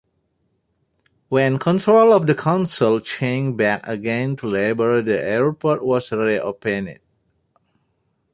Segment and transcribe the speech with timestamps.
[1.29, 6.97] When control of the Council changed back again to Labour the airport was reopened.